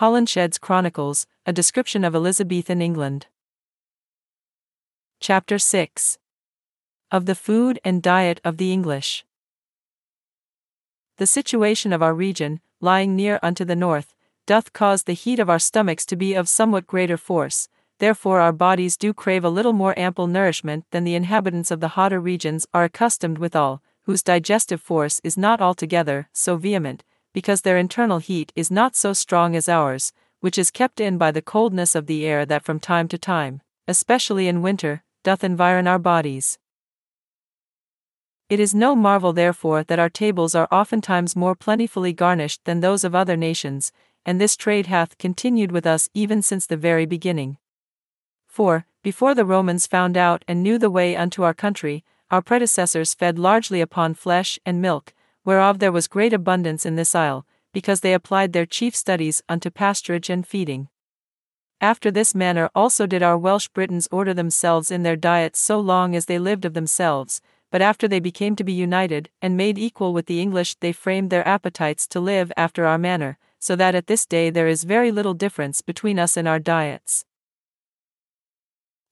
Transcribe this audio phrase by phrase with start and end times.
[0.00, 3.26] Holinshed's Chronicles, a description of Elizabethan England.
[5.20, 6.16] Chapter 6
[7.10, 9.26] Of the Food and Diet of the English.
[11.18, 14.14] The situation of our region, lying near unto the north,
[14.46, 18.52] doth cause the heat of our stomachs to be of somewhat greater force, therefore our
[18.52, 22.66] bodies do crave a little more ample nourishment than the inhabitants of the hotter regions
[22.72, 28.52] are accustomed withal, whose digestive force is not altogether so vehement, because their internal heat
[28.56, 32.24] is not so strong as ours, which is kept in by the coldness of the
[32.26, 36.58] air that from time to time, especially in winter, doth environ our bodies.
[38.48, 43.04] It is no marvel therefore that our tables are oftentimes more plentifully garnished than those
[43.04, 43.92] of other nations,
[44.26, 47.58] and this trade hath continued with us even since the very beginning.
[48.48, 53.14] For, before the Romans found out and knew the way unto our country, our predecessors
[53.14, 58.00] fed largely upon flesh and milk, whereof there was great abundance in this isle, because
[58.00, 60.88] they applied their chief studies unto pasturage and feeding.
[61.80, 66.14] After this manner also did our Welsh Britons order themselves in their diet so long
[66.14, 70.12] as they lived of themselves, but after they became to be united and made equal
[70.12, 74.08] with the English, they framed their appetites to live after our manner, so that at
[74.08, 77.24] this day there is very little difference between us and our diets.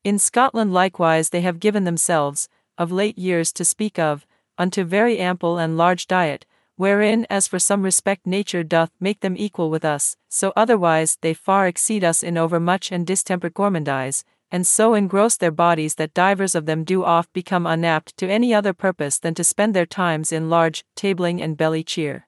[0.04, 4.26] In Scotland likewise they have given themselves, of late years to speak of,
[4.58, 6.44] unto very ample and large diet,
[6.76, 11.34] wherein as for some respect nature doth make them equal with us, so otherwise they
[11.34, 16.54] far exceed us in overmuch and distempered gourmandise, and so engross their bodies that divers
[16.54, 20.32] of them do oft become unapt to any other purpose than to spend their times
[20.32, 22.26] in large tabling and belly cheer.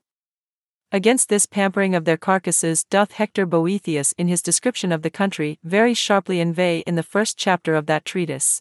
[0.92, 5.60] Against this pampering of their carcasses doth Hector Boethius in his description of the country
[5.62, 8.60] very sharply inveigh in the first chapter of that treatise.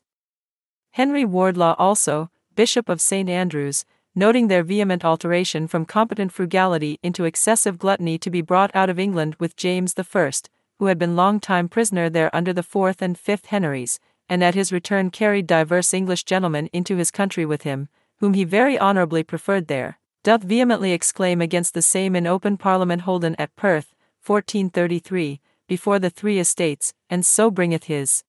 [0.91, 3.29] Henry Wardlaw also, Bishop of St.
[3.29, 8.89] Andrews, noting their vehement alteration from competent frugality into excessive gluttony to be brought out
[8.89, 10.31] of England with James I,
[10.77, 14.55] who had been long time prisoner there under the fourth and fifth Henrys, and at
[14.55, 19.23] his return carried divers English gentlemen into his country with him, whom he very honourably
[19.23, 23.95] preferred there, doth vehemently exclaim against the same in open parliament holden at Perth,
[24.25, 25.39] 1433,
[25.69, 28.25] before the three estates, and so bringeth his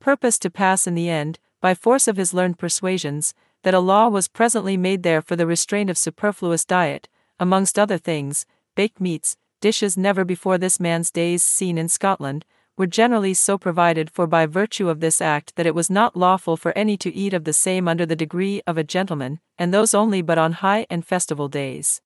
[0.00, 3.32] purpose to pass in the end, by force of his learned persuasions,
[3.62, 7.08] that a law was presently made there for the restraint of superfluous diet,
[7.40, 8.44] amongst other things,
[8.74, 12.44] baked meats, dishes never before this man's days seen in Scotland,
[12.76, 16.58] were generally so provided for by virtue of this act that it was not lawful
[16.58, 19.94] for any to eat of the same under the degree of a gentleman, and those
[19.94, 22.02] only but on high and festival days.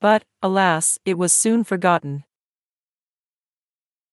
[0.00, 2.24] But, alas, it was soon forgotten.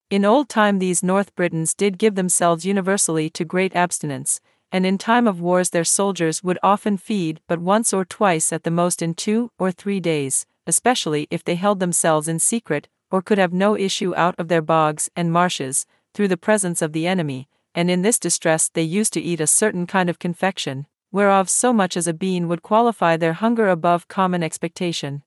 [0.09, 4.41] In old time these North Britons did give themselves universally to great abstinence,
[4.71, 8.63] and in time of wars their soldiers would often feed but once or twice at
[8.63, 13.21] the most in two or three days, especially if they held themselves in secret, or
[13.21, 17.07] could have no issue out of their bogs and marshes, through the presence of the
[17.07, 21.49] enemy, and in this distress they used to eat a certain kind of confection, whereof
[21.49, 25.23] so much as a bean would qualify their hunger above common expectation.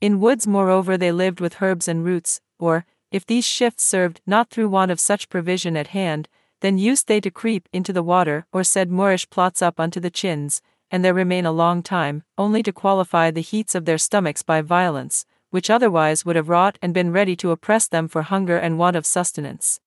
[0.00, 4.50] In woods moreover they lived with herbs and roots, or, if these shifts served not
[4.50, 6.28] through want of such provision at hand,
[6.60, 10.10] then used they to creep into the water or said moorish plots up unto the
[10.10, 14.42] chins, and there remain a long time, only to qualify the heats of their stomachs
[14.42, 18.56] by violence, which otherwise would have wrought and been ready to oppress them for hunger
[18.56, 19.80] and want of sustenance.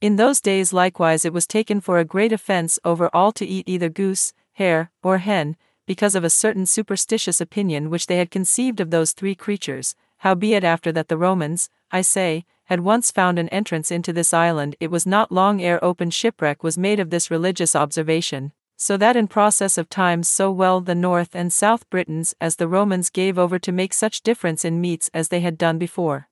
[0.00, 3.68] In those days likewise it was taken for a great offence over all to eat
[3.68, 8.80] either goose, hare, or hen, because of a certain superstitious opinion which they had conceived
[8.80, 13.48] of those three creatures, howbeit after that the Romans, I say, had once found an
[13.48, 17.30] entrance into this island, it was not long ere open shipwreck was made of this
[17.30, 22.34] religious observation, so that in process of time so well the North and South Britons
[22.40, 25.78] as the Romans gave over to make such difference in meats as they had done
[25.78, 26.28] before.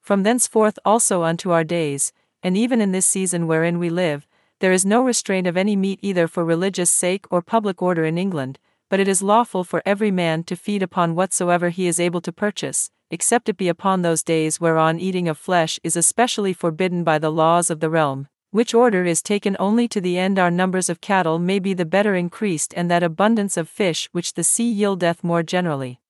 [0.00, 4.26] From thenceforth also unto our days, and even in this season wherein we live,
[4.60, 8.18] there is no restraint of any meat either for religious sake or public order in
[8.18, 8.58] England,
[8.88, 12.32] but it is lawful for every man to feed upon whatsoever he is able to
[12.32, 17.18] purchase, except it be upon those days whereon eating of flesh is especially forbidden by
[17.18, 20.88] the laws of the realm, which order is taken only to the end our numbers
[20.88, 24.72] of cattle may be the better increased and that abundance of fish which the sea
[24.72, 26.00] yieldeth more generally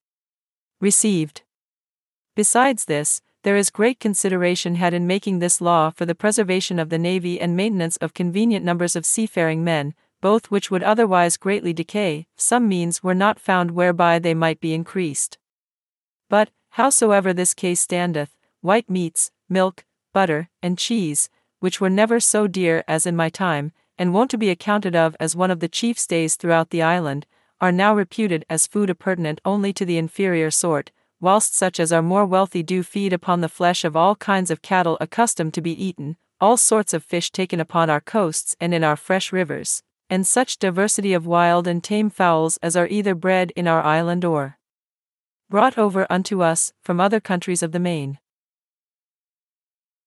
[0.81, 1.43] received.
[2.37, 6.89] Besides this, there is great consideration had in making this law for the preservation of
[6.89, 11.73] the navy and maintenance of convenient numbers of seafaring men, both which would otherwise greatly
[11.73, 15.39] decay, some means were not found whereby they might be increased.
[16.29, 21.29] But, Howsoever this case standeth, white meats, milk, butter, and cheese,
[21.61, 25.17] which were never so dear as in my time, and wont to be accounted of
[25.19, 27.27] as one of the chief stays throughout the island,
[27.61, 32.03] are now reputed as food appurtenant only to the inferior sort, whilst such as are
[32.03, 35.85] more wealthy do feed upon the flesh of all kinds of cattle accustomed to be
[35.85, 40.27] eaten, all sorts of fish taken upon our coasts and in our fresh rivers, and
[40.27, 44.58] such diversity of wild and tame fowls as are either bred in our island or
[45.51, 48.19] brought over unto us from other countries of the main.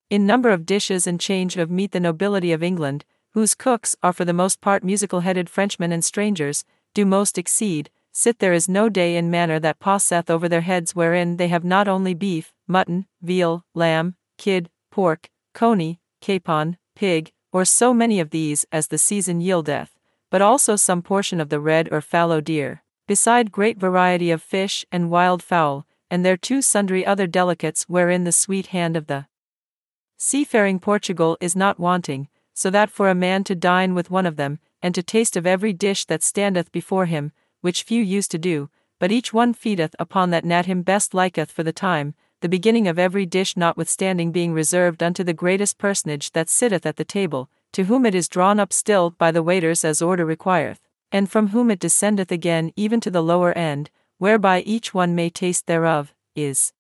[0.09, 4.13] In number of dishes and change of meat, the nobility of England, whose cooks are
[4.13, 8.67] for the most part musical headed Frenchmen and strangers, do most exceed, sit there is
[8.67, 12.53] no day in manner that passeth over their heads wherein they have not only beef,
[12.67, 18.97] mutton, veal, lamb, kid, pork, coney, capon, pig, or so many of these as the
[18.97, 19.89] season yieldeth,
[20.29, 24.85] but also some portion of the red or fallow deer, beside great variety of fish
[24.89, 29.25] and wild fowl, and thereto sundry other delicates wherein the sweet hand of the
[30.15, 34.37] seafaring Portugal is not wanting, so that for a man to dine with one of
[34.37, 38.37] them, and to taste of every dish that standeth before him, which few used to
[38.37, 42.47] do, but each one feedeth upon that nat him best liketh for the time, the
[42.47, 47.03] beginning of every dish notwithstanding being reserved unto the greatest personage that sitteth at the
[47.03, 50.79] table, to whom it is drawn up still by the waiters as order requireth,
[51.11, 55.29] and from whom it descendeth again even to the lower end, whereby each one may
[55.29, 56.73] taste thereof, is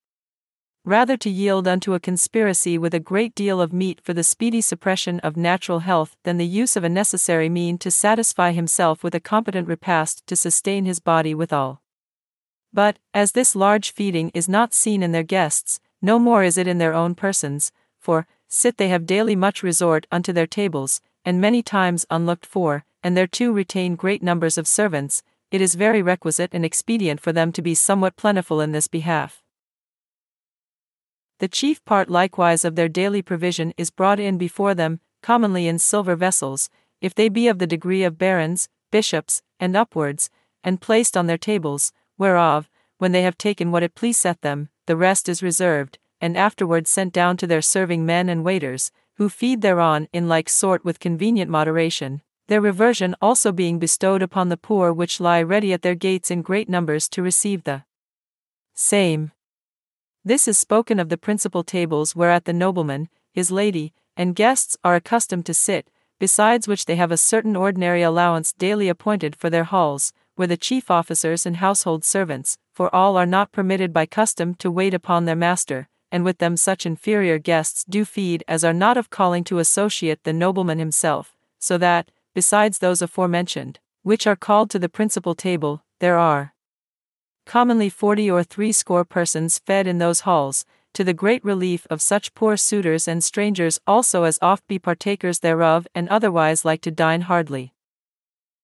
[0.83, 4.61] rather to yield unto a conspiracy with a great deal of meat for the speedy
[4.61, 9.13] suppression of natural health than the use of a necessary mean to satisfy himself with
[9.13, 11.81] a competent repast to sustain his body withal.
[12.73, 16.67] But, as this large feeding is not seen in their guests, no more is it
[16.67, 21.39] in their own persons, for, sit they have daily much resort unto their tables, and
[21.39, 26.51] many times unlooked for, and thereto retain great numbers of servants, it is very requisite
[26.53, 29.43] and expedient for them to be somewhat plentiful in this behalf.
[31.39, 35.79] The chief part likewise of their daily provision is brought in before them, commonly in
[35.79, 36.69] silver vessels,
[37.01, 40.29] if they be of the degree of barons, bishops, and upwards,
[40.63, 42.69] and placed on their tables, whereof,
[42.99, 47.11] when they have taken what it pleaseth them, the rest is reserved, and afterwards sent
[47.11, 51.49] down to their serving men and waiters, who feed thereon in like sort with convenient
[51.49, 52.21] moderation,
[52.51, 56.41] their reversion also being bestowed upon the poor which lie ready at their gates in
[56.41, 57.81] great numbers to receive the
[58.73, 59.31] same.
[60.25, 64.95] This is spoken of the principal tables whereat the nobleman, his lady, and guests are
[64.95, 65.89] accustomed to sit,
[66.19, 70.57] besides which they have a certain ordinary allowance daily appointed for their halls, where the
[70.57, 75.23] chief officers and household servants, for all are not permitted by custom to wait upon
[75.23, 79.45] their master, and with them such inferior guests do feed as are not of calling
[79.45, 84.89] to associate the nobleman himself, so that, besides those aforementioned, which are called to the
[84.89, 86.53] principal table, there are
[87.45, 92.33] commonly forty or threescore persons fed in those halls, to the great relief of such
[92.33, 97.21] poor suitors and strangers also as oft be partakers thereof and otherwise like to dine
[97.21, 97.73] hardly.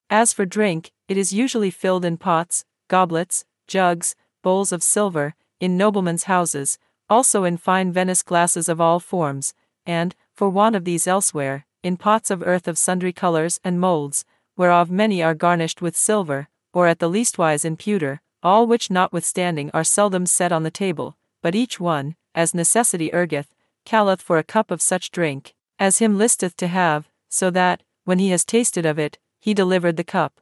[0.09, 5.77] As for drink, it is usually filled in pots, goblets, jugs, bowls of silver, in
[5.77, 6.77] noblemen's houses,
[7.09, 9.53] also in fine Venice glasses of all forms,
[9.85, 14.25] and, for want of these elsewhere, in pots of earth of sundry colors and molds,
[14.57, 19.71] whereof many are garnished with silver, or at the leastwise in pewter, all which notwithstanding
[19.73, 23.47] are seldom set on the table, but each one, as necessity urgeth,
[23.85, 28.19] calleth for a cup of such drink, as him listeth to have, so that, when
[28.19, 30.41] he has tasted of it, he delivered the cup.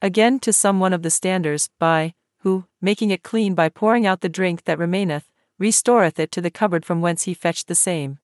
[0.00, 4.22] Again to some one of the standers, by, who, making it clean by pouring out
[4.22, 8.20] the drink that remaineth, restoreth it to the cupboard from whence he fetched the same.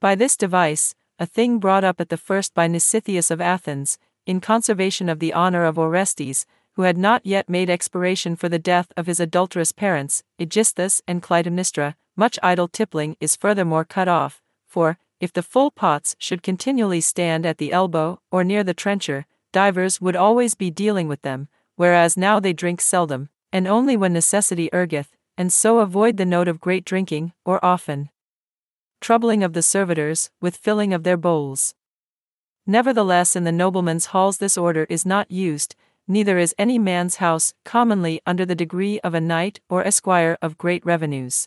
[0.00, 4.40] By this device, a thing brought up at the first by Nisithius of Athens, in
[4.40, 6.44] conservation of the honor of Orestes,
[6.74, 11.22] who had not yet made expiration for the death of his adulterous parents, Aegisthus and
[11.22, 17.00] Clytemnestra, much idle tippling is furthermore cut off, for, if the full pots should continually
[17.00, 21.48] stand at the elbow or near the trencher, divers would always be dealing with them,
[21.76, 26.48] whereas now they drink seldom, and only when necessity urgeth, and so avoid the note
[26.48, 28.10] of great drinking, or often
[29.06, 31.76] troubling of the servitors, with filling of their bowls.
[32.66, 35.76] Nevertheless, in the noblemen's halls this order is not used,
[36.08, 40.58] neither is any man's house commonly under the degree of a knight or esquire of
[40.58, 41.46] great revenues.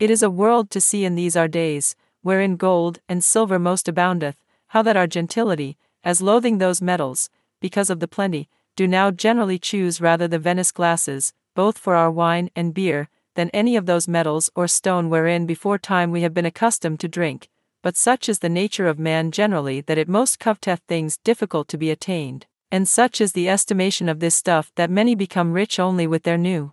[0.00, 3.86] It is a world to see in these our days, wherein gold and silver most
[3.86, 4.42] aboundeth,
[4.74, 7.30] how that our gentility, as loathing those metals,
[7.60, 12.10] because of the plenty, do now generally choose rather the Venice glasses, both for our
[12.10, 16.34] wine and beer, than any of those metals or stone wherein before time we have
[16.34, 17.48] been accustomed to drink,
[17.82, 21.78] but such is the nature of man generally that it most coveteth things difficult to
[21.78, 26.06] be attained and such is the estimation of this stuff that many become rich only
[26.06, 26.72] with their new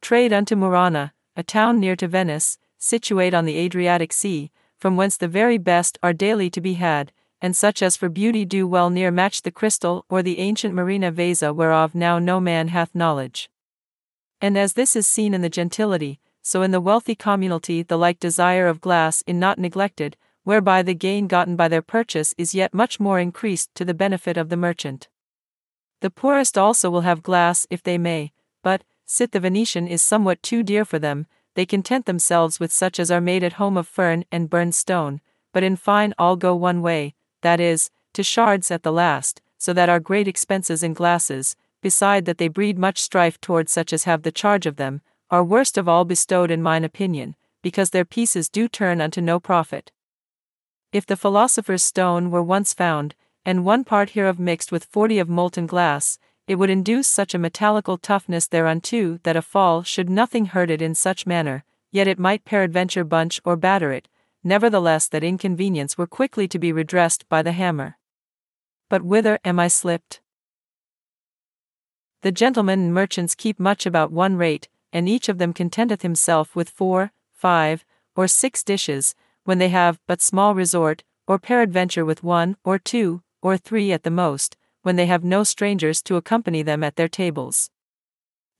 [0.00, 5.16] trade unto Murana, a town near to Venice, situate on the Adriatic Sea, from whence
[5.16, 8.90] the very best are daily to be had, and such as for beauty do well
[8.90, 13.48] near match the crystal or the ancient murrhina vasa whereof now no man hath knowledge.
[14.42, 18.18] And as this is seen in the gentility, so in the wealthy communalty the like
[18.18, 22.74] desire of glass in not neglected, whereby the gain gotten by their purchase is yet
[22.74, 25.08] much more increased to the benefit of the merchant.
[26.00, 28.32] The poorest also will have glass if they may,
[28.64, 32.98] but, sit the Venetian is somewhat too dear for them, they content themselves with such
[32.98, 35.20] as are made at home of fern and burned stone,
[35.52, 39.72] but in fine all go one way, that is, to shards at the last, so
[39.72, 44.04] that our great expenses in glasses, beside that they breed much strife towards such as
[44.04, 48.04] have the charge of them, are worst of all bestowed in mine opinion, because their
[48.04, 49.92] pieces do turn unto no profit.
[50.92, 55.28] If the philosopher's stone were once found, and one part hereof mixed with forty of
[55.28, 60.46] molten glass, it would induce such a metallical toughness thereunto that a fall should nothing
[60.46, 64.08] hurt it in such manner, yet it might peradventure bunch or batter it,
[64.44, 67.96] nevertheless that inconvenience were quickly to be redressed by the hammer.
[68.88, 70.20] But whither am I slipped?
[72.22, 76.54] The gentlemen and merchants keep much about one rate, and each of them contenteth himself
[76.54, 82.22] with four, five, or six dishes, when they have but small resort, or peradventure with
[82.22, 86.62] one, or two, or three at the most, when they have no strangers to accompany
[86.62, 87.70] them at their tables.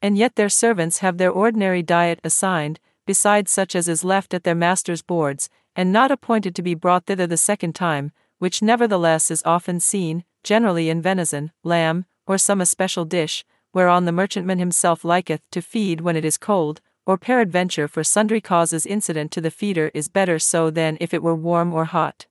[0.00, 4.42] And yet their servants have their ordinary diet assigned, besides such as is left at
[4.42, 9.30] their master's boards, and not appointed to be brought thither the second time, which nevertheless
[9.30, 15.04] is often seen, generally in venison, lamb, or some especial dish, whereon the merchantman himself
[15.04, 19.50] liketh to feed when it is cold, or peradventure for sundry causes incident to the
[19.50, 22.26] feeder is better so than if it were warm or hot.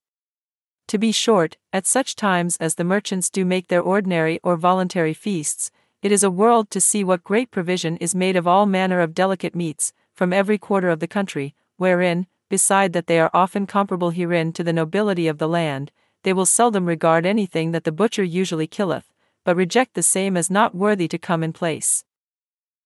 [0.87, 5.13] To be short, at such times as the merchants do make their ordinary or voluntary
[5.13, 5.71] feasts,
[6.01, 9.13] it is a world to see what great provision is made of all manner of
[9.13, 14.09] delicate meats, from every quarter of the country, wherein, beside that they are often comparable
[14.09, 15.91] herein to the nobility of the land,
[16.23, 19.10] they will seldom regard anything that the butcher usually killeth,
[19.43, 22.03] but reject the same as not worthy to come in place.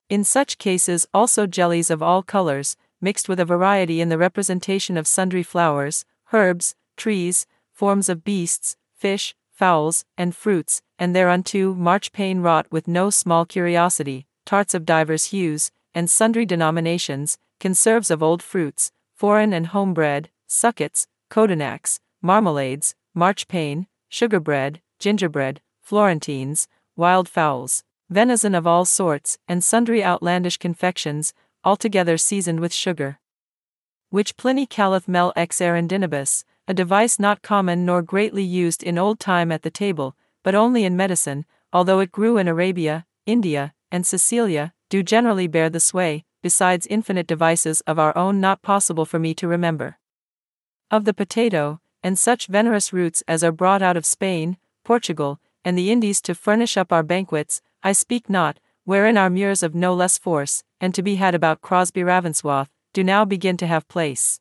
[0.09, 4.97] In such cases also jellies of all colors, mixed with a variety in the representation
[4.97, 12.41] of sundry flowers, herbs, trees, forms of beasts, fish, fowls, and fruits, and thereunto marchpane
[12.41, 18.43] wrought with no small curiosity, tarts of divers hues, and sundry denominations, conserves of old
[18.43, 28.56] fruits, foreign and home-bred, suckets, codinacs, marmalades, marchpane, sugar bread, gingerbread, florentines, wild fowls, venison
[28.56, 31.32] of all sorts, and sundry outlandish confections,
[31.63, 33.20] altogether seasoned with sugar.
[34.10, 39.20] Which Pliny calleth mel ex arundinibus, a device not common nor greatly used in old
[39.20, 44.08] time at the table, but only in medicine, although it grew in Arabia, India, and
[44.08, 49.20] Sicilia, do generally bear the sway, besides infinite devices of our own not possible for
[49.20, 50.00] me to remember.
[50.89, 55.77] Of the potato, and such venerous roots as are brought out of Spain, Portugal, and
[55.77, 59.95] the Indies to furnish up our banquets, I speak not, wherein our mures of no
[59.95, 64.39] less force, and to be had about Crosby Ravensworth, do now begin to have place.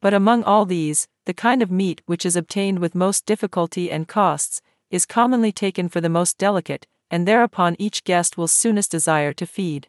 [0.00, 4.06] But among all these, the kind of meat which is obtained with most difficulty and
[4.06, 9.32] costs, is commonly taken for the most delicate, and thereupon each guest will soonest desire
[9.32, 9.88] to feed.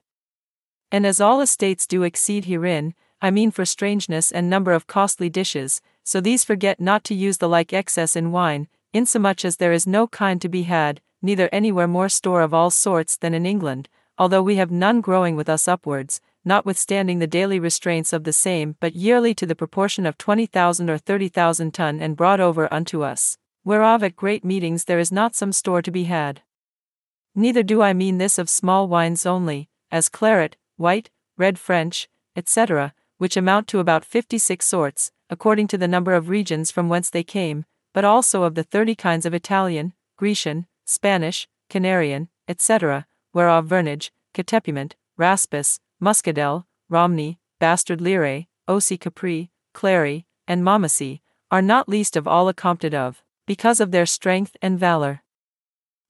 [0.92, 5.30] And as all estates do exceed herein, I mean for strangeness and number of costly
[5.30, 8.68] dishes, so these forget not to use the like excess in wine,
[8.98, 12.70] insomuch as there is no kind to be had, neither anywhere more store of all
[12.70, 13.88] sorts than in England,
[14.18, 18.76] although we have none growing with us upwards, notwithstanding the daily restraints of the same,
[18.80, 22.72] but yearly to the proportion of twenty thousand or thirty thousand ton and brought over
[22.74, 26.42] unto us, whereof at great meetings there is not some store to be had.
[27.36, 32.94] Neither do I mean this of small wines only, as claret, white, red French, etc.,
[33.18, 37.10] which amount to about fifty six sorts, according to the number of regions from whence
[37.10, 37.66] they came,
[37.98, 44.94] but also of the thirty kinds of Italian, Grecian, Spanish, Canarian, etc., whereof Vernage, Catepument,
[45.18, 52.48] Raspis, Muscadel, Romney, Bastard Lyrae, Osi Capri, Clary, and Mamacy, are not least of all
[52.48, 55.24] accompted of, because of their strength and valor.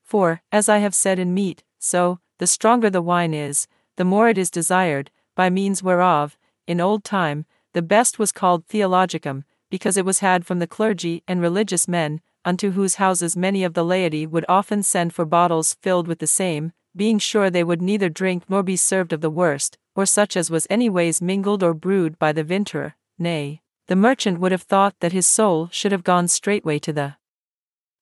[0.03, 3.65] For, as I have said in meat, so, the stronger the wine is,
[3.95, 8.67] the more it is desired, by means whereof, in old time, the best was called
[8.67, 13.63] theologicum, because it was had from the clergy and religious men, unto whose houses many
[13.63, 17.63] of the laity would often send for bottles filled with the same, being sure they
[17.63, 21.63] would neither drink nor be served of the worst, or such as was anyways mingled
[21.63, 25.91] or brewed by the vintner, nay, the merchant would have thought that his soul should
[25.91, 27.15] have gone straightway to the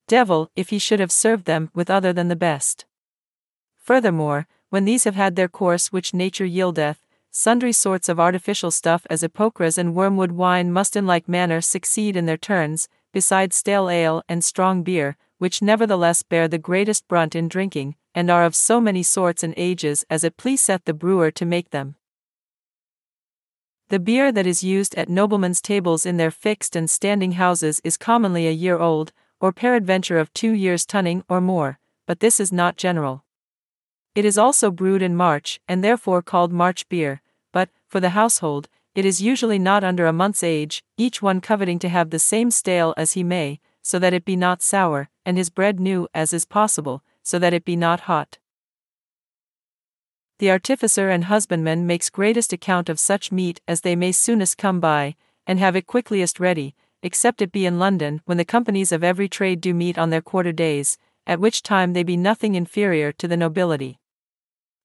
[0.07, 2.85] devil if he should have served them with other than the best.
[3.75, 7.04] Furthermore, when these have had their course which nature yieldeth,
[7.37, 12.15] sundry sorts of artificial stuff as epocras and wormwood wine must in like manner succeed
[12.15, 17.35] in their turns, besides stale ale and strong beer, which nevertheless bear the greatest brunt
[17.35, 21.29] in drinking, and are of so many sorts and ages as it pleaseth the brewer
[21.29, 21.97] to make them.
[23.89, 27.97] The beer that is used at noblemen's tables in their fixed and standing houses is
[27.97, 29.11] commonly a year old,
[29.41, 33.25] or peradventure of two years' tunning or more, but this is not general.
[34.15, 37.21] It is also brewed in March, and therefore called March beer,
[37.87, 41.89] for the household, it is usually not under a month's age, each one coveting to
[41.89, 45.49] have the same stale as he may, so that it be not sour, and his
[45.49, 48.37] bread new as is possible, so that it be not hot.
[50.39, 54.79] The artificer and husbandman makes greatest account of such meat as they may soonest come
[54.79, 55.15] by,
[55.45, 59.29] and have it quickliest ready, except it be in London, when the companies of every
[59.29, 63.27] trade do meet on their quarter days, at which time they be nothing inferior to
[63.27, 63.99] the nobility.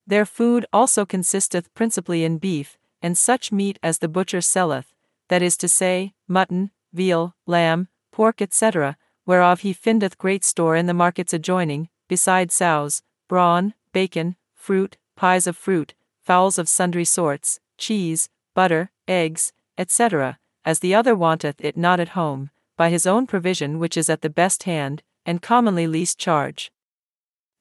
[0.06, 4.92] Their food also consisteth principally in beef, and such meat as the butcher selleth,
[5.28, 10.86] that is to say, mutton, veal, lamb, pork, etc., whereof he findeth great store in
[10.86, 17.60] the markets adjoining, besides sows, brawn, bacon, fruit, pies of fruit, fowls of sundry sorts,
[17.78, 23.26] cheese, butter, eggs, etc., as the other wanteth it not at home, by his own
[23.26, 26.70] provision which is at the best hand, and commonly least charge.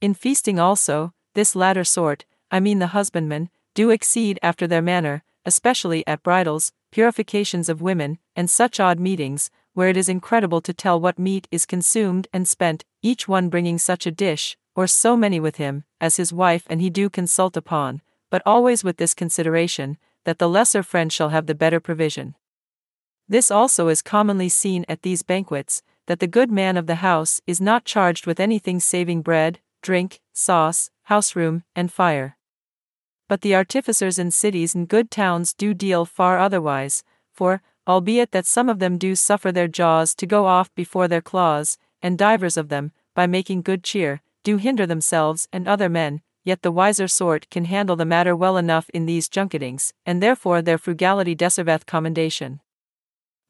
[0.02, 5.24] In feasting also, this latter sort, I mean the husbandmen, do exceed after their manner,
[5.46, 10.74] especially at bridals, purifications of women, and such odd meetings, where it is incredible to
[10.74, 15.16] tell what meat is consumed and spent, each one bringing such a dish, or so
[15.16, 19.14] many with him, as his wife and he do consult upon, but always with this
[19.14, 22.36] consideration, that the lesser friend shall have the better provision.
[23.28, 27.42] This also is commonly seen at these banquets, that the good man of the house
[27.46, 32.36] is not charged with anything saving bread, drink, sauce, house room, and fire.
[33.30, 38.46] But the artificers in cities and good towns do deal far otherwise, for, albeit that
[38.46, 42.58] some of them do suffer their jaws to go off before their claws, and divers
[42.58, 47.08] of them, by making good cheer, do hinder themselves and other men, yet the wiser
[47.08, 51.86] sort can handle the matter well enough in these junketings, and therefore their frugality deserveth
[51.86, 52.60] commendation.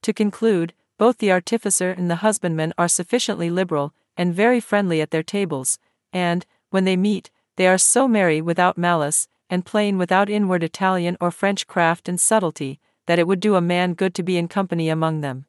[0.01, 5.11] To conclude, both the artificer and the husbandman are sufficiently liberal, and very friendly at
[5.11, 5.79] their tables,
[6.11, 11.17] and, when they meet, they are so merry without malice, and plain without inward Italian
[11.19, 14.47] or French craft and subtlety, that it would do a man good to be in
[14.47, 15.45] company among them.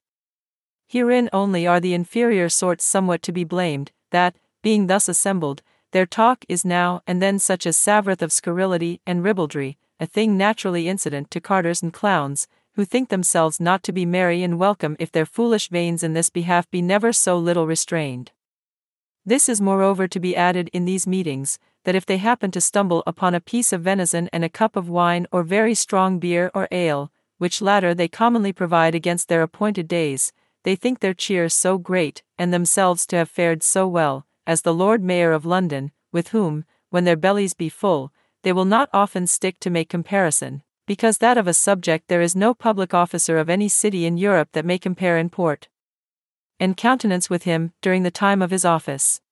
[0.86, 6.06] Herein only are the inferior sorts somewhat to be blamed, that, being thus assembled, their
[6.06, 10.88] talk is now and then such as savoureth of scurrility and ribaldry, a thing naturally
[10.88, 15.12] incident to carters and clowns, who think themselves not to be merry and welcome if
[15.12, 18.30] their foolish veins in this behalf be never so little restrained.
[19.26, 23.02] This is moreover to be added in these meetings, that if they happen to stumble
[23.06, 26.68] upon a piece of venison and a cup of wine or very strong beer or
[26.70, 31.78] ale, which latter they commonly provide against their appointed days, they think their cheer so
[31.78, 36.28] great, and themselves to have fared so well, as the Lord Mayor of London, with
[36.28, 38.12] whom, when their bellies be full,
[38.42, 42.36] they will not often stick to make comparison, because that of a subject there is
[42.36, 45.68] no public officer of any city in Europe that may compare in port
[46.58, 49.22] and countenance with him during the time of his office.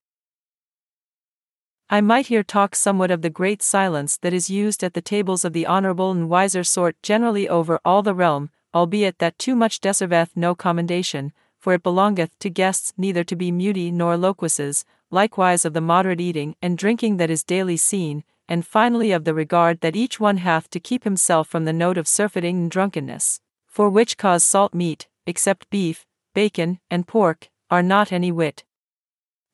[1.91, 5.43] I might here talk somewhat of the great silence that is used at the tables
[5.43, 9.81] of the honourable and wiser sort generally over all the realm, albeit that too much
[9.81, 15.65] deserveth no commendation, for it belongeth to guests neither to be muti nor loquaces, likewise
[15.65, 19.81] of the moderate eating and drinking that is daily seen, and finally of the regard
[19.81, 23.89] that each one hath to keep himself from the note of surfeiting and drunkenness, for
[23.89, 28.63] which cause salt meat, except beef, bacon, and pork, are not any whit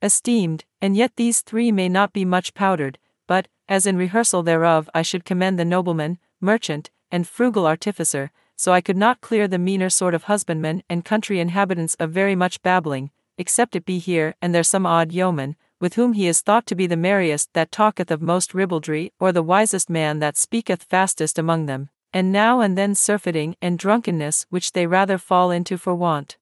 [0.05, 4.91] esteemed, and yet these three may not be much powdered, but, as in rehearsal thereof
[4.95, 9.59] I should commend the nobleman, merchant, and frugal artificer, so I could not clear the
[9.59, 14.35] meaner sort of husbandmen and country inhabitants of very much babbling, except it be here
[14.43, 17.73] and there some odd yeoman, with whom he is thought to be the merriest that
[17.73, 22.61] talketh of most ribaldry, or the wisest man that speaketh fastest among them, and now
[22.61, 26.37] and then surfeiting and drunkenness which they rather fall into for want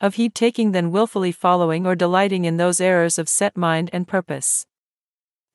[0.00, 4.08] of heed taking than wilfully following or delighting in those errors of set mind and
[4.08, 4.66] purpose.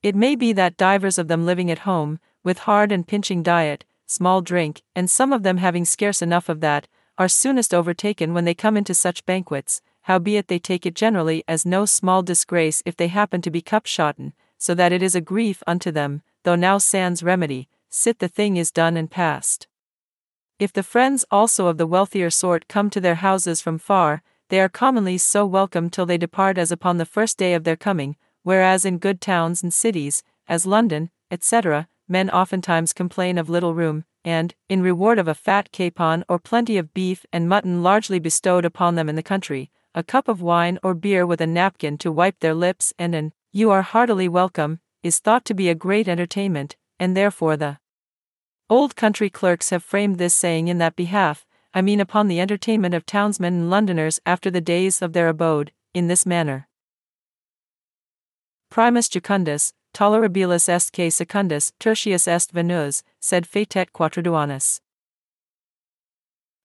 [0.02, 3.86] It may be that divers of them living at home, with hard and pinching diet,
[4.06, 8.45] small drink, and some of them having scarce enough of that, are soonest overtaken when
[8.45, 12.95] they come into such banquets, howbeit they take it generally as no small disgrace if
[12.95, 16.78] they happen to be cupshotten, so that it is a grief unto them, though now
[16.78, 19.67] sans remedy, sit the thing is done and past.
[20.60, 24.60] If the friends also of the wealthier sort come to their houses from far, they
[24.60, 28.17] are commonly so welcome till they depart as upon the first day of their coming,
[28.43, 34.04] whereas in good towns and cities, as London, etc., men oftentimes complain of little room,
[34.26, 38.65] and, in reward of a fat capon or plenty of beef and mutton largely bestowed
[38.65, 42.12] upon them in the country, a cup of wine or beer with a napkin to
[42.12, 46.10] wipe their lips, and an, you are heartily welcome, is thought to be a great
[46.10, 47.78] entertainment, and therefore the
[48.69, 52.93] old country clerks have framed this saying in that behalf, I mean upon the entertainment
[52.93, 56.67] of townsmen and Londoners after the days of their abode, in this manner.
[58.69, 64.82] Primus jucundus, tolerabilis est que secundus, tertius est venus, sed fatet quatriduanus.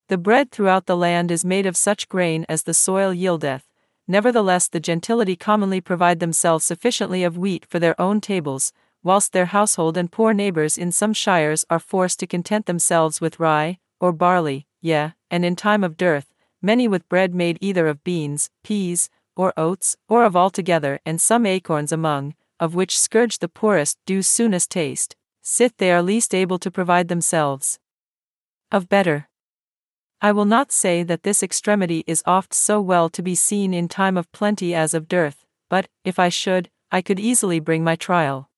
[0.07, 3.63] The bread throughout the land is made of such grain as the soil yieldeth,
[4.07, 8.71] nevertheless the gentility commonly provide themselves sufficiently of wheat for their own tables,
[9.05, 13.39] whilst their household and poor neighbours in some shires are forced to content themselves with
[13.39, 18.03] rye, or barley, yea, and in time of dearth, many with bread made either of
[18.03, 23.37] beans, peas, or oats, or of all together, and some acorns among, of which scourge
[23.37, 27.77] the poorest do soonest taste, sith they are least able to provide themselves.
[28.71, 29.29] Of better.
[30.19, 33.87] I will not say that this extremity is oft so well to be seen in
[33.87, 37.95] time of plenty as of dearth, but, if I should, I could easily bring my
[37.95, 38.49] trial.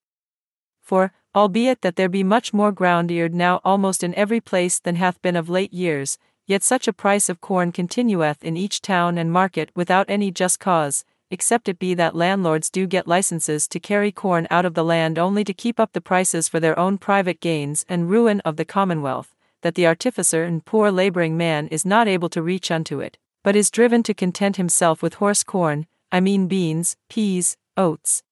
[0.88, 4.96] For, albeit that there be much more ground eared now almost in every place than
[4.96, 9.18] hath been of late years, yet such a price of corn continueth in each town
[9.18, 13.82] and market without any just cause, except it be that landlords do get licenses to
[13.82, 16.98] carry corn out of the land only to keep up the prices for their own
[16.98, 21.86] private gains and ruin of the commonwealth that the artificer and poor laboring man is
[21.86, 25.86] not able to reach unto it, but is driven to content himself with horse corn,
[26.14, 28.24] I mean beans, peas, oats,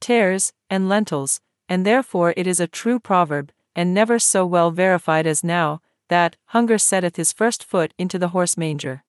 [0.00, 5.26] tares, and lentils, and therefore it is a true proverb, and never so well verified
[5.26, 9.04] as now, that hunger setteth his first foot into the horse manger.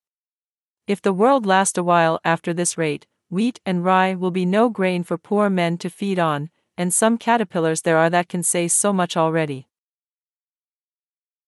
[0.88, 4.70] If the world last a while after this rate, wheat and rye will be no
[4.70, 8.68] grain for poor men to feed on, and some caterpillars there are that can say
[8.68, 9.68] so much already.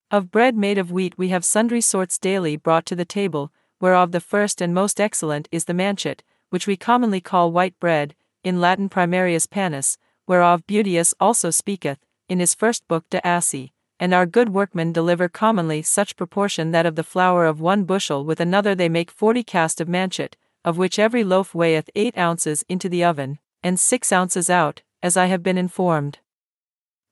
[0.09, 4.11] Of bread made of wheat we have sundry sorts daily brought to the table, whereof
[4.11, 8.61] the first and most excellent is the manchet, which we commonly call white bread, in
[8.61, 14.25] Latin primarius panis, whereof Budaeus also speaketh, in his first book De Asse, and our
[14.25, 18.75] good workmen deliver commonly such proportion that of the flour of one bushel with another
[18.75, 23.03] they make forty cast of manchet, of which every loaf weigheth eight ounces into the
[23.03, 26.19] oven, and six ounces out, as I have been informed.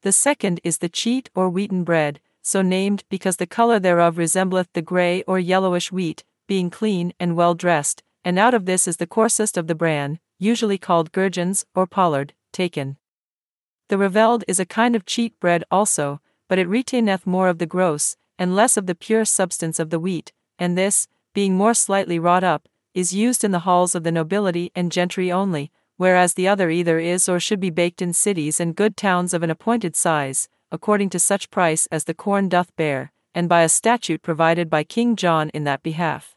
[0.02, 4.72] The second is the cheat or wheaten bread, so named because the color thereof resembleth
[4.74, 8.98] the grey or yellowish wheat, being clean and well dressed, and out of this is
[8.98, 12.98] the coarsest of the bran, usually called gurgeons or pollard, taken.
[13.88, 17.66] The ravelled is a kind of cheat bread also, but it retaineth more of the
[17.66, 22.18] gross, and less of the pure substance of the wheat, and this, being more slightly
[22.18, 26.48] wrought up, is used in the halls of the nobility and gentry only, whereas the
[26.48, 29.96] other either is or should be baked in cities and good towns of an appointed
[29.96, 34.70] size, according to such price as the corn doth bear, and by a statute provided
[34.70, 36.36] by King John in that behalf.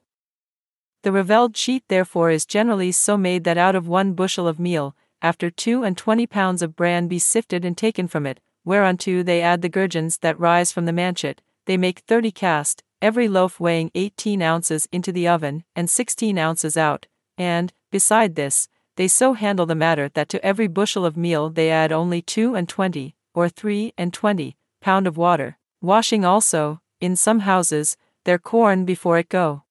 [1.03, 4.95] The ravelled cheat therefore is generally so made that out of one bushel of meal,
[5.23, 9.43] after two and twenty pounds of bran be sifted and taken from it, whereunto they
[9.43, 13.91] add the gurgeons that rise from the manchet, they make thirty cast, every loaf weighing
[13.95, 19.67] eighteen ounces into the oven, and sixteen ounces out, and, beside this, they so handle
[19.67, 23.49] the matter that to every bushel of meal they add only two and twenty, or
[23.49, 29.29] three and twenty, pound of water, washing also, in some houses, their corn before it
[29.29, 29.63] go.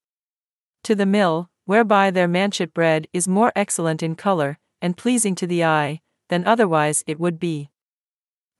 [0.83, 5.47] To the mill, whereby their manchet bread is more excellent in color, and pleasing to
[5.47, 7.69] the eye, than otherwise it would be.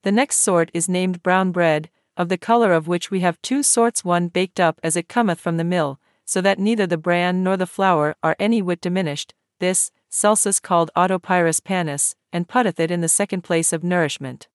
[0.03, 3.61] The next sort is named brown bread, of the color of which we have two
[3.61, 7.43] sorts one baked up as it cometh from the mill, so that neither the bran
[7.43, 12.91] nor the flour are any whit diminished, this, Celsus called autopyrus panis, and putteth it
[12.91, 14.47] in the second place of nourishment.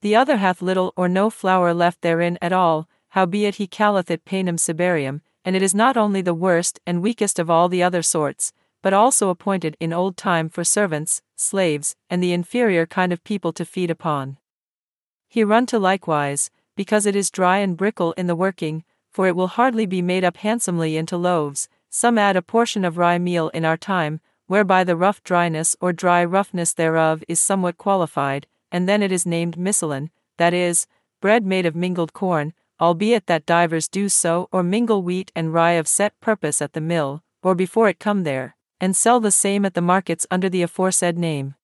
[0.00, 4.24] The other hath little or no flour left therein at all, howbeit he calleth it
[4.24, 8.02] panem cibarium, and it is not only the worst and weakest of all the other
[8.02, 13.24] sorts, but also appointed in old time for servants, slaves, and the inferior kind of
[13.24, 14.38] people to feed upon.
[15.28, 19.36] He run to likewise, because it is dry and brickle in the working, for it
[19.36, 21.68] will hardly be made up handsomely into loaves.
[21.90, 25.92] Some add a portion of rye meal in our time, whereby the rough dryness or
[25.92, 30.86] dry roughness thereof is somewhat qualified, and then it is named miscelan, that is,
[31.20, 35.72] bread made of mingled corn, albeit that divers do so or mingle wheat and rye
[35.72, 39.64] of set purpose at the mill, or before it come there, and sell the same
[39.64, 41.54] at the markets under the aforesaid name.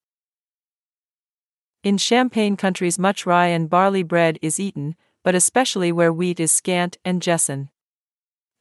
[1.82, 6.50] In Champaign countries much rye and barley bread is eaten, but especially where wheat is
[6.50, 7.68] scant and jessen.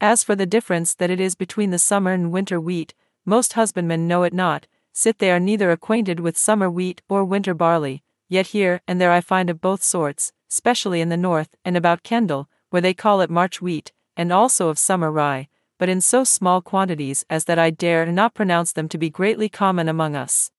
[0.01, 2.93] As for the difference that it is between the summer and winter wheat,
[3.25, 7.53] most husbandmen know it not, sit they are neither acquainted with summer wheat or winter
[7.53, 11.77] barley, yet here and there I find of both sorts, specially in the north and
[11.77, 15.47] about Kendal, where they call it March wheat, and also of summer rye,
[15.83, 19.49] but in so small quantities as that I dare not pronounce them to be greatly
[19.49, 20.49] common among us.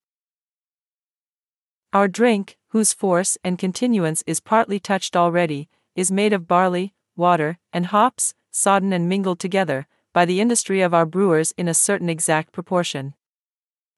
[1.94, 7.58] Our drink, whose force and continuance is partly touched already, is made of barley, water,
[7.72, 12.10] and hops, sodden and mingled together, by the industry of our brewers in a certain
[12.10, 13.14] exact proportion.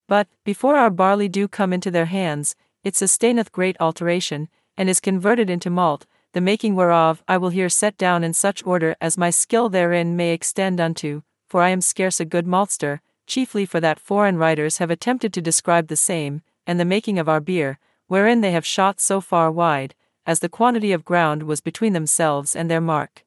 [0.07, 5.01] But, before our barley do come into their hands, it sustaineth great alteration, and is
[5.01, 9.17] converted into malt, the making whereof I will here set down in such order as
[9.17, 13.81] my skill therein may extend unto, for I am scarce a good maltster, chiefly for
[13.81, 17.79] that foreign writers have attempted to describe the same, and the making of our beer,
[18.07, 19.95] wherein they have shot so far wide,
[20.27, 23.25] as the quantity of ground was between themselves and their mark.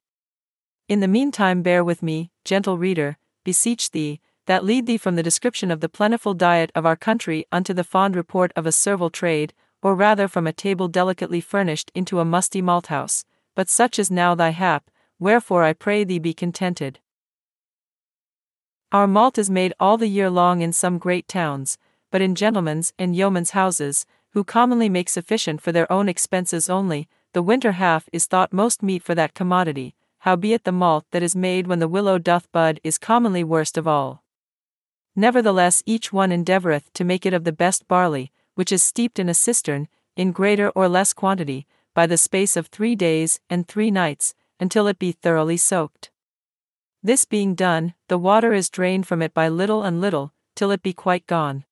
[0.88, 5.24] In the meantime, bear with me, gentle reader, beseech thee, that lead thee from the
[5.24, 9.10] description of the plentiful diet of our country unto the fond report of a servile
[9.10, 14.12] trade, or rather from a table delicately furnished into a musty malthouse, but such is
[14.12, 14.90] now thy hap,
[15.20, 17.00] wherefore I pray thee be contented.
[18.92, 21.78] Our malt is made all the year long in some great towns,
[22.12, 27.08] but in gentlemen's and yeomen's houses, who commonly make sufficient for their own expenses only,
[27.34, 31.36] the winter half is thought most meet for that commodity, howbeit the malt that is
[31.36, 34.24] made when the willow doth bud is commonly worst of all.
[35.16, 39.30] Nevertheless, each one endeavoureth to make it of the best barley, which is steeped in
[39.30, 43.90] a cistern, in greater or less quantity, by the space of three days and three
[43.90, 46.12] nights, until it be thoroughly soaked.
[47.02, 50.84] This being done, the water is drained from it by little and little, till it
[50.84, 51.64] be quite gone.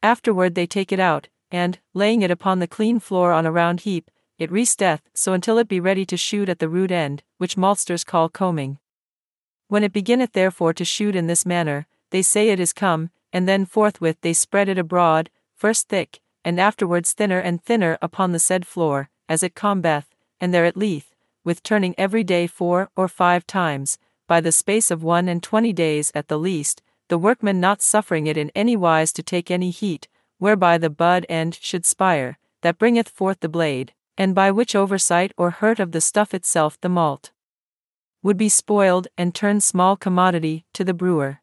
[0.00, 3.80] Afterward they take it out, and, laying it upon the clean floor on a round
[3.80, 7.56] heap, it resteth so until it be ready to shoot at the root end, which
[7.56, 8.78] maltsters call combing.
[9.66, 13.48] When it beginneth therefore to shoot in this manner, they say it is come, and
[13.48, 18.38] then forthwith they spread it abroad, first thick, and afterwards thinner and thinner upon the
[18.38, 21.14] said floor, as at combeth, and there at Leith,
[21.44, 25.72] with turning every day four or five times, by the space of one and twenty
[25.72, 29.70] days at the least, the workman not suffering it in any wise to take any
[29.70, 34.74] heat, whereby the bud end should spire, that bringeth forth the blade, and by which
[34.74, 37.30] oversight or hurt of the stuff itself the malt
[38.22, 41.40] would be spoiled and turned small commodity to the brewer.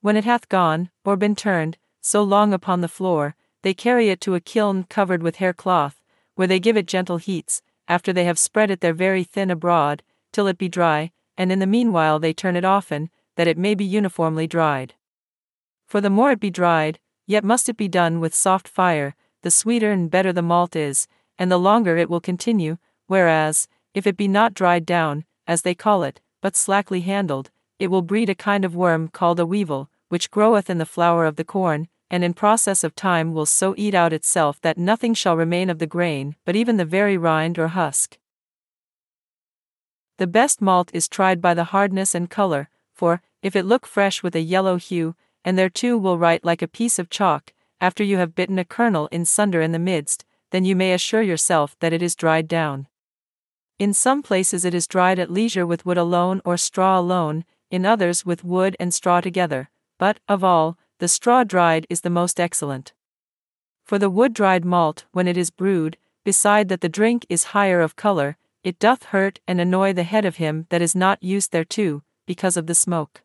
[0.00, 4.20] When it hath gone, or been turned, so long upon the floor, they carry it
[4.20, 6.02] to a kiln covered with hair cloth,
[6.34, 10.02] where they give it gentle heats, after they have spread it there very thin abroad,
[10.30, 13.74] till it be dry, and in the meanwhile they turn it often, that it may
[13.74, 14.92] be uniformly dried.
[15.86, 19.50] For the more it be dried, yet must it be done with soft fire, the
[19.50, 24.18] sweeter and better the malt is, and the longer it will continue, whereas, if it
[24.18, 28.34] be not dried down, as they call it, but slackly handled, it will breed a
[28.34, 32.22] kind of worm called a weevil, which groweth in the flour of the corn, and
[32.22, 35.86] in process of time will so eat out itself that nothing shall remain of the
[35.86, 38.18] grain, but even the very rind or husk.
[40.18, 44.22] The best malt is tried by the hardness and color, for, if it look fresh
[44.22, 48.16] with a yellow hue, and thereto will write like a piece of chalk, after you
[48.18, 51.92] have bitten a kernel in sunder in the midst, then you may assure yourself that
[51.92, 52.86] it is dried down.
[53.78, 57.84] In some places it is dried at leisure with wood alone or straw alone, in
[57.84, 62.38] others with wood and straw together, but, of all, the straw dried is the most
[62.38, 62.92] excellent.
[63.84, 67.80] For the wood dried malt, when it is brewed, beside that the drink is higher
[67.80, 71.52] of color, it doth hurt and annoy the head of him that is not used
[71.52, 73.22] thereto, because of the smoke.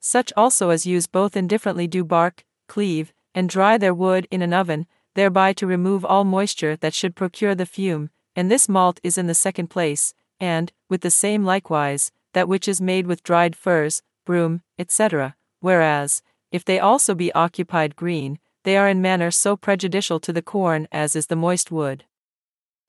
[0.00, 4.52] Such also as use both indifferently do bark, cleave, and dry their wood in an
[4.52, 9.18] oven, thereby to remove all moisture that should procure the fume, and this malt is
[9.18, 13.54] in the second place, and, with the same likewise, that which is made with dried
[13.54, 19.56] furze, broom, etc., whereas, if they also be occupied green, they are in manner so
[19.56, 22.04] prejudicial to the corn as is the moist wood.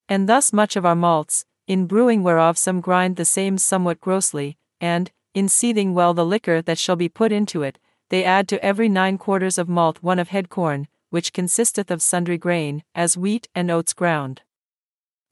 [0.09, 4.57] And thus much of our malts, in brewing whereof some grind the same somewhat grossly,
[4.81, 7.77] and, in seething well the liquor that shall be put into it,
[8.09, 12.01] they add to every nine quarters of malt one of head corn, which consisteth of
[12.01, 14.41] sundry grain, as wheat and oats ground.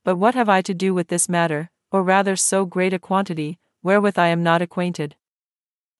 [0.06, 3.60] But what have I to do with this matter, or rather so great a quantity,
[3.84, 5.16] wherewith I am not acquainted?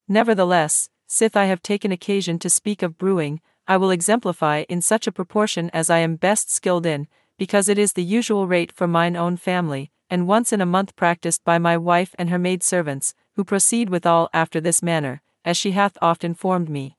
[0.08, 5.08] Nevertheless, sith I have taken occasion to speak of brewing, I will exemplify in such
[5.08, 8.88] a proportion as I am best skilled in, because it is the usual rate for
[8.88, 12.62] mine own family, and once in a month practiced by my wife and her maid
[12.62, 16.96] servants, who proceed withal after this manner, as she hath oft informed me.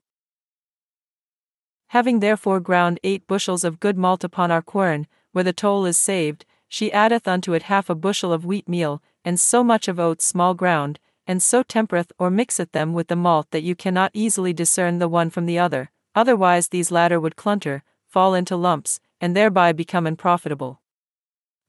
[1.89, 5.97] Having therefore ground eight bushels of good malt upon our quern, where the toll is
[5.97, 10.01] saved, she addeth unto it half a bushel of wheat meal, and so much of
[10.01, 14.11] oats small ground, and so tempereth or mixeth them with the malt that you cannot
[14.15, 19.01] easily discern the one from the other, otherwise these latter would clunter, fall into lumps,
[19.21, 20.81] and thereby become unprofitable.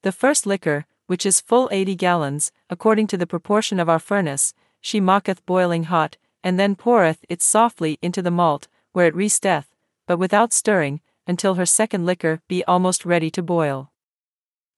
[0.02, 4.54] The first liquor, which is full eighty gallons, according to the proportion of our furnace,
[4.80, 9.76] she mocketh boiling hot, and then poureth it softly into the malt, where it resteth,
[10.08, 13.92] but without stirring, until her second liquor be almost ready to boil.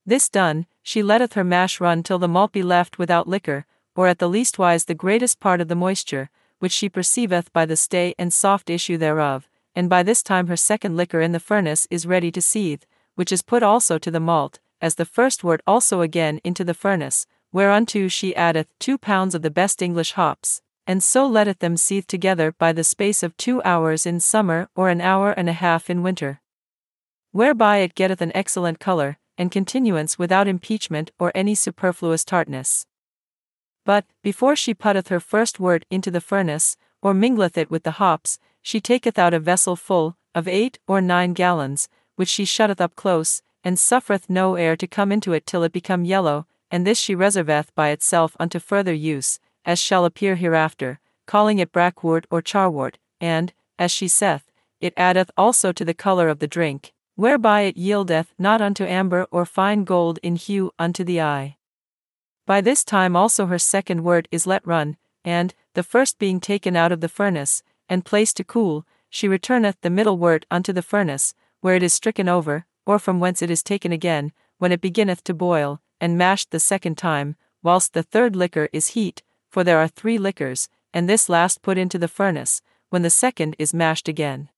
[0.05, 4.07] This done, she letteth her mash run till the malt be left without liquor, or
[4.07, 6.29] at the leastwise the greatest part of the moisture,
[6.59, 10.57] which she perceiveth by the stay and soft issue thereof, and by this time her
[10.57, 12.83] second liquor in the furnace is ready to seethe,
[13.15, 16.73] which is put also to the malt, as the first wort also again into the
[16.73, 21.77] furnace, whereunto she addeth two pounds of the best English hops, and so letteth them
[21.77, 25.53] seethe together by the space of two hours in summer or an hour and a
[25.53, 26.41] half in winter.
[27.31, 32.85] Whereby it getteth an excellent colour, and continuance without impeachment or any superfluous tartness.
[33.85, 37.91] But, before she putteth her first wort into the furnace, or mingleth it with the
[37.91, 42.79] hops, she taketh out a vessel full, of eight or nine gallons, which she shutteth
[42.79, 46.87] up close, and suffereth no air to come into it till it become yellow, and
[46.87, 52.25] this she reserveth by itself unto further use, as shall appear hereafter, calling it brackwort
[52.31, 56.93] or charwort, and, as she saith, it addeth also to the colour of the drink,
[57.15, 61.57] whereby it yieldeth not unto amber or fine gold in hue unto the eye.
[62.45, 66.75] By this time also her second wort is let run, and, the first being taken
[66.75, 70.81] out of the furnace, and placed to cool, she returneth the middle wort unto the
[70.81, 74.81] furnace, where it is stricken over, or from whence it is taken again, when it
[74.81, 79.63] beginneth to boil, and mashed the second time, whilst the third liquor is heat, for
[79.63, 83.73] there are three liquors, and this last put into the furnace, when the second is
[83.73, 84.49] mashed again.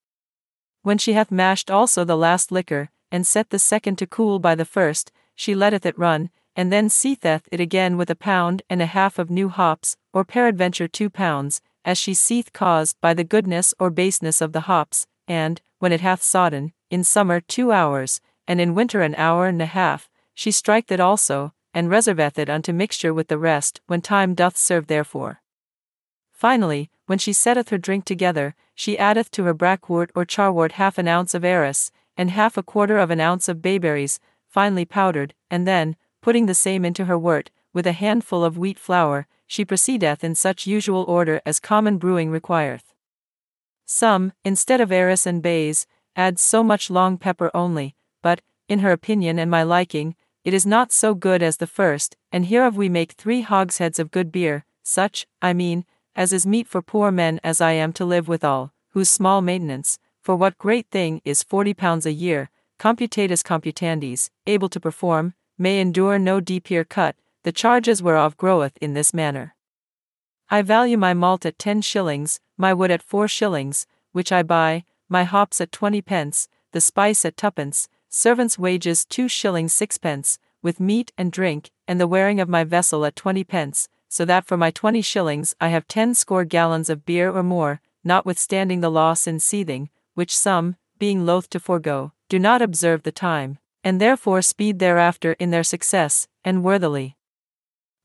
[0.81, 4.55] When she hath mashed also the last liquor, and set the second to cool by
[4.55, 8.81] the first, she letteth it run, and then seetheth it again with a pound and
[8.81, 13.23] a half of new hops, or peradventure two pounds, as she seeth caused by the
[13.23, 18.21] goodness or baseness of the hops, and, when it hath sodden, in summer two hours,
[18.47, 22.49] and in winter an hour and a half, she striketh it also, and reserveth it
[22.49, 25.41] unto mixture with the rest, when time doth serve therefore.
[26.31, 30.97] Finally, when she setteth her drink together, she addeth to her brackwort or charwort half
[30.97, 35.33] an ounce of arras, and half a quarter of an ounce of bayberries, finely powdered,
[35.51, 39.63] and then, putting the same into her wort, with a handful of wheat flour, she
[39.63, 42.95] proceedeth in such usual order as common brewing requireth.
[43.85, 45.85] Some, instead of arras and bays,
[46.15, 50.65] add so much long pepper only, but, in her opinion and my liking, it is
[50.65, 54.65] not so good as the first, and hereof we make three hogsheads of good beer,
[54.81, 55.85] such, I mean,
[56.15, 59.99] as is meet for poor men as I am to live withal, whose small maintenance,
[60.23, 65.79] for what great thing is forty pounds a year, computatis computandis, able to perform, may
[65.79, 69.55] endure no deeper cut, the charges whereof groweth in this manner.
[70.49, 74.85] I value my malt at ten shillings, my wood at four shillings, which I buy,
[75.09, 80.79] my hops at twenty pence, the spice at twopence, servants' wages two shillings sixpence, with
[80.79, 84.57] meat and drink, and the wearing of my vessel at twenty pence, so that for
[84.57, 89.27] my twenty shillings I have ten score gallons of beer or more, notwithstanding the loss
[89.27, 94.41] in seething, which some, being loath to forego, do not observe the time, and therefore
[94.41, 97.15] speed thereafter in their success, and worthily.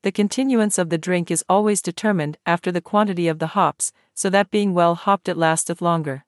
[0.02, 4.28] The continuance of the drink is always determined after the quantity of the hops, so
[4.28, 6.26] that being well hopped it lasteth longer.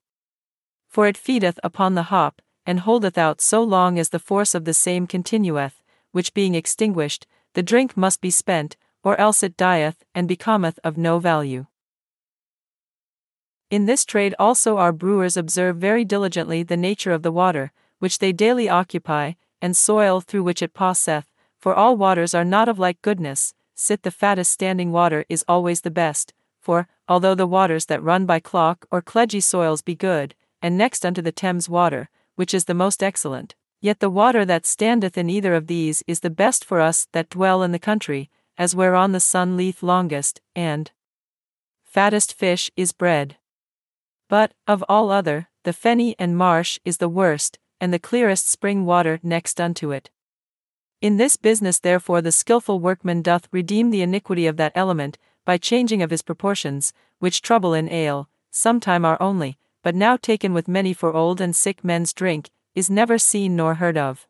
[0.88, 4.64] For it feedeth upon the hop, and holdeth out so long as the force of
[4.64, 10.02] the same continueth, which being extinguished, the drink must be spent, or else it dieth
[10.14, 11.66] and becometh of no value.
[13.70, 18.18] In this trade also our brewers observe very diligently the nature of the water, which
[18.18, 22.76] they daily occupy, and soil through which it passeth, for all waters are not of
[22.76, 27.86] like goodness, sit the fattest standing water is always the best, for, although the waters
[27.86, 32.10] that run by clock or cledgy soils be good, and next unto the Thames water,
[32.34, 36.20] which is the most excellent, yet the water that standeth in either of these is
[36.20, 40.40] the best for us that dwell in the country, as whereon the sun leeth longest,
[40.56, 40.90] and
[41.84, 43.36] fattest fish is bred.
[44.28, 48.86] But, of all other, the fenny and marsh is the worst, and the clearest spring
[48.86, 50.08] water next unto it.
[51.00, 55.58] In this business, therefore, the skilful workman doth redeem the iniquity of that element, by
[55.58, 60.68] changing of his proportions, which trouble in ale, sometime are only, but now taken with
[60.68, 64.28] many for old and sick men's drink, is never seen nor heard of.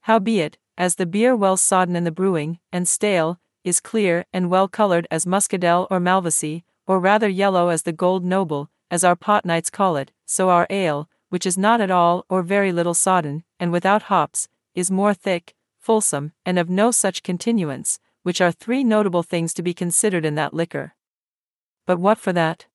[0.00, 4.66] Howbeit, as the beer well sodden in the brewing, and stale, is clear and well
[4.66, 9.44] colored as muscadel or malvoisie, or rather yellow as the gold noble, as our pot
[9.44, 13.44] knights call it, so our ale, which is not at all or very little sodden,
[13.58, 18.82] and without hops, is more thick, fulsome, and of no such continuance, which are three
[18.82, 20.94] notable things to be considered in that liquor.
[21.86, 22.66] But what for that?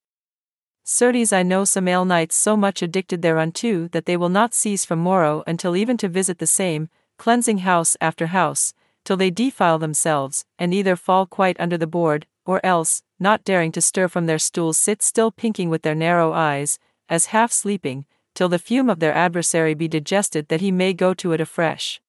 [0.83, 4.83] Certes, I know some ale knights so much addicted thereunto that they will not cease
[4.83, 8.73] from morrow until even to visit the same, cleansing house after house,
[9.03, 13.71] till they defile themselves, and either fall quite under the board, or else, not daring
[13.71, 18.05] to stir from their stools sit still pinking with their narrow eyes, as half sleeping,
[18.33, 22.01] till the fume of their adversary be digested that he may go to it afresh.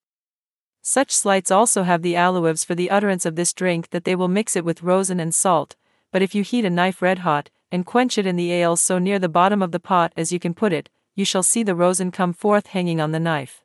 [0.83, 4.29] Such sleights also have the alewives for the utterance of this drink that they will
[4.29, 5.77] mix it with rosin and salt,
[6.11, 8.99] but if you heat a knife red hot, and quench it in the ale so
[8.99, 11.75] near the bottom of the pot as you can put it, you shall see the
[11.75, 13.63] rosin come forth hanging on the knife.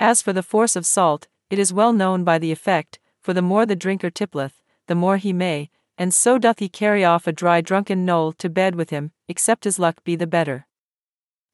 [0.00, 3.42] As for the force of salt, it is well known by the effect, for the
[3.42, 7.32] more the drinker tippleth, the more he may, and so doth he carry off a
[7.32, 10.66] dry drunken knoll to bed with him, except his luck be the better.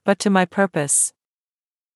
[0.05, 1.13] But to my purpose.